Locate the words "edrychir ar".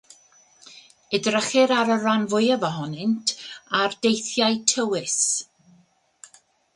1.17-1.91